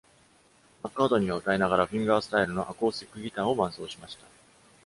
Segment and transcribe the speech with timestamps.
[0.81, 4.25] マッカートニーは歌いながら、フィンガースタイルのアコースティックギターを伴奏しました。